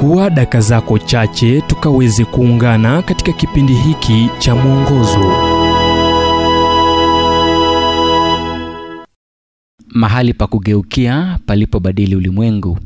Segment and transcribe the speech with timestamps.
[0.00, 5.32] chukua daka zako chache tukaweze kuungana katika kipindi hiki cha mwongozo.
[9.88, 12.78] Mahali pa kugeukia palipobadili ulimwengu.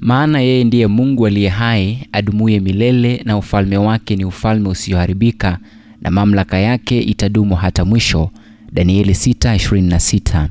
[0.00, 5.58] Maana yeye ndiye mungu aliye hai adumuye milele na ufalme wake ni ufalme usioharibika
[6.00, 8.30] na mamlaka yake itadumu hata mwisho.
[8.72, 10.48] Danieli 6:26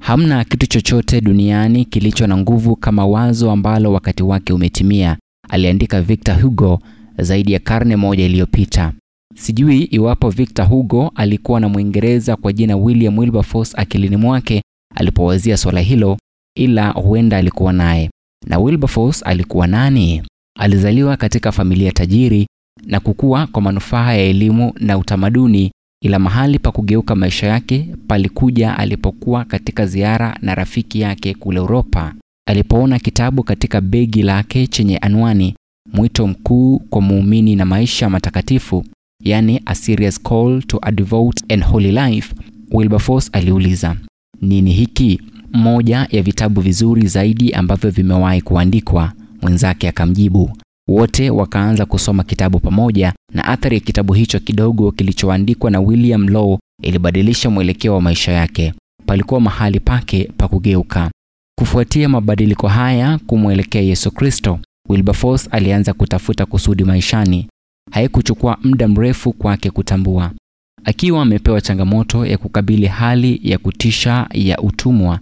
[0.00, 5.16] hamna kitu chochote duniani kilicho na nguvu kama wazo ambalo wakati wake umetimia
[5.48, 6.80] aliandika victor hugo
[7.18, 8.92] zaidi ya karne moja iliyopita.
[9.34, 14.62] Sijui iwapo victor hugo alikuwa na mwingereza kwa jina william wilberforce akilini mwake
[14.94, 16.18] alipowazia swala hilo
[16.56, 18.10] ila huenda alikuwa naye.
[18.46, 20.22] Na wilberforce alikuwa nani?
[20.58, 22.46] Alizaliwa katika familia tajiri
[22.86, 25.72] na kukua kwa manufaa ya elimu na utamaduni
[26.02, 32.14] ila mahali pa kugeuka maisha yake palikuja alipokuwa katika ziara na rafiki yake kule uropa
[32.46, 35.54] alipoona kitabu katika begi lake chenye anwani
[35.92, 38.84] mwito mkuu kwa muumini na maisha matakatifu
[39.24, 42.34] yani a serious call to a devout and holy life
[42.70, 43.96] wilberforce aliuliza.
[44.40, 45.20] Nini hiki?
[45.52, 50.50] Moja ya vitabu vizuri zaidi ambavyo vimewahi kuandikwa mwenzake akamjibu.
[50.88, 56.58] Wote wakaanza kusoma kitabu pamoja na athari ya kitabu hicho kidogo kilichoandikwa na william law
[56.82, 58.72] ilibadilisha mwelekeo wa maisha yake.
[59.06, 61.10] Palikuwa mahali pake pa kugeuka
[61.66, 67.48] kufuatia mabadiliko haya kumwelekea yesu kristo wilberforce alianza kutafuta kusudi maishani.
[67.92, 70.32] Haikuchukua muda mrefu kwake kutambua.
[70.84, 75.20] Akiwa amepewa changamoto ya kukabili hali ya kutisha ya utumwa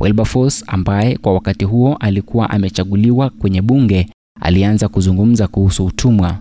[0.00, 4.08] wilberforce ambaye kwa wakati huo alikuwa amechaguliwa kwenye bunge
[4.40, 6.38] alianza kuzungumza kuhusu utumwa.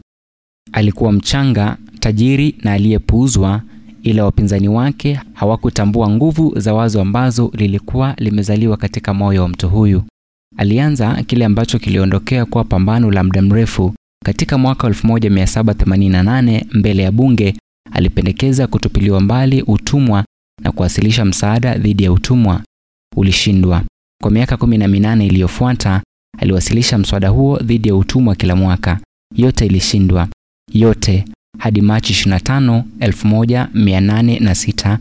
[0.71, 3.61] Alikuwa mchanga tajiri na aliyepuuzwa
[4.05, 10.03] ila wapinzani wake hawakutambua nguvu za wazo ambazo lilikuwa limezaliwa katika moyo wa mtu huyu.
[10.57, 13.93] Alianza kile ambacho kiliondokea kuwa pambano la muda mrefu.
[14.25, 17.55] Katika mwaka 1788 mbele ya bunge
[17.91, 20.25] alipendekeza kutupiliwa mbali utumwa
[20.63, 22.61] na kuwasilisha msaada dhidi ya utumwa.
[23.15, 23.83] Ulishindwa.
[24.21, 26.01] Kwa miaka kumi na minane iliyofuata
[26.39, 28.99] aliwasilisha mswada huo dhidi ya utumwa kila mwaka.
[29.35, 30.27] Yote ilishindwa.
[30.73, 31.25] Yote
[31.57, 34.97] hadi machi 25 1806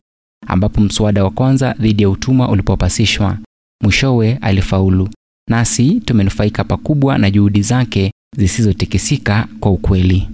[0.46, 3.38] ambapo mswada wa kwanza dhidi ya utumwa ulipopasishwa.
[3.82, 5.08] Mwishowe alifaulu.
[5.50, 10.28] Nasi tumenufaika pakubwa na juhudi zake zisizotikisika kwa ukweli.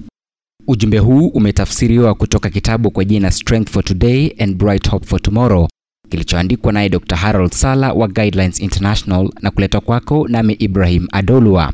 [0.67, 5.69] Ujumbe huu umetafsiriwa kutoka kitabu kwa jina strength for today and bright hope for tomorrow
[6.09, 11.73] kilichoandikwa naye dr harold sala wa guidelines international na kuletwa kwako nami ibrahim Adolwa.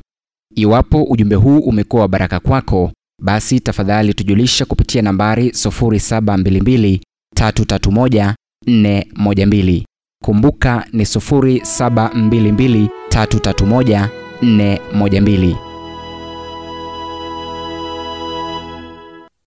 [0.55, 7.00] iwapo ujumbe huu umekuwa wa baraka kwako basi tafadhali tujulisha kupitia nambari 0722
[7.37, 8.34] 331
[8.69, 9.82] 412
[10.25, 14.09] kumbuka ni 0722 331
[14.43, 15.56] 412